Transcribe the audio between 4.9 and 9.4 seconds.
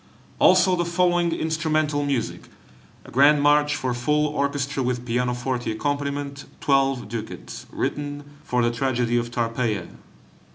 pianoforte accompaniment, 12 ducats, written for the tragedy of